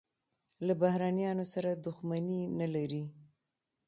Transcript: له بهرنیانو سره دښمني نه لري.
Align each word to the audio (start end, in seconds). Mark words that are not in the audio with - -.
له 0.65 0.73
بهرنیانو 0.81 1.45
سره 1.53 1.69
دښمني 1.85 2.41
نه 2.59 2.67
لري. 2.75 3.03